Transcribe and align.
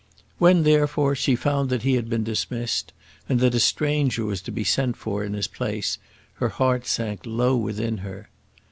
When, 0.39 0.63
therefore, 0.63 1.13
she 1.13 1.35
found 1.35 1.69
that 1.69 1.83
he 1.83 1.93
had 1.93 2.09
been 2.09 2.23
dismissed, 2.23 2.91
and 3.29 3.39
that 3.39 3.53
a 3.53 3.59
stranger 3.59 4.25
was 4.25 4.41
to 4.41 4.51
be 4.51 4.63
sent 4.63 4.97
for 4.97 5.23
in 5.23 5.33
his 5.35 5.47
place, 5.47 5.99
her 6.41 6.49
heart 6.49 6.87
sank 6.87 7.21
low 7.23 7.55
within 7.55 7.97
her. 7.97 8.27